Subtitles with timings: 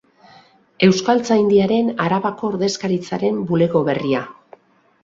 [0.87, 4.27] Euskaltzaindiaren Arabako ordezkaritzaren bulego berria.